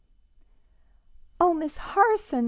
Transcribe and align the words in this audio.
"Oh, 1.39 1.53
Miss 1.53 1.77
Harson!" 1.77 2.39